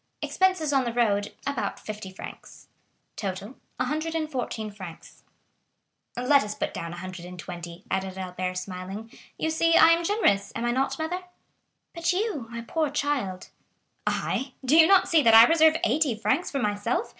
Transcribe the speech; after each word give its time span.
7. 0.23 0.29
Expenses 0.31 0.73
on 0.73 0.83
the 0.83 0.93
road, 0.93 1.31
about 1.45 1.79
fifty 1.79 2.09
francs............... 2.11 2.65
50. 3.19 3.21
Total................................................. 3.45 3.55
114 3.77 4.71
frs. 4.71 5.21
"Let 6.17 6.43
us 6.43 6.55
put 6.55 6.73
down 6.73 6.89
120," 6.89 7.83
added 7.91 8.17
Albert, 8.17 8.55
smiling. 8.57 9.11
"You 9.37 9.51
see 9.51 9.77
I 9.77 9.89
am 9.89 10.03
generous, 10.03 10.51
am 10.55 10.65
I 10.65 10.71
not, 10.71 10.97
mother?" 10.97 11.19
"But 11.93 12.13
you, 12.13 12.47
my 12.49 12.61
poor 12.61 12.89
child?" 12.89 13.49
"I? 14.07 14.53
do 14.65 14.75
you 14.75 14.87
not 14.87 15.07
see 15.07 15.21
that 15.21 15.35
I 15.35 15.45
reserve 15.45 15.77
eighty 15.83 16.15
francs 16.15 16.49
for 16.49 16.57
myself? 16.57 17.09